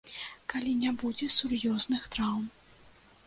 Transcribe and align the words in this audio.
Калі 0.51 0.71
не 0.83 0.93
будзе 1.01 1.27
сур'ёзных 1.35 2.07
траўм. 2.15 2.47